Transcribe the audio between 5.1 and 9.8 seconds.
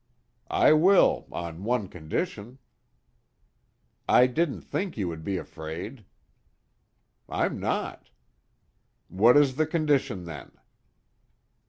be afraid." "I'm not." "What is the